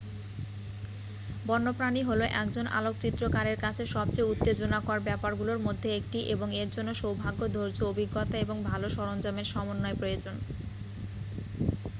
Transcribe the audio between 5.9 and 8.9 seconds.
একটি এবং এর জন্য সৌভাগ্য ধৈর্য অভিজ্ঞতা এবং ভাল